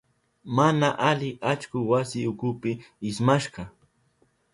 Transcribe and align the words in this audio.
Mana 0.55 0.87
ali 1.09 1.29
allku 1.51 1.79
wasi 1.89 2.19
ukupi 2.31 2.71
ismashka. 3.09 3.63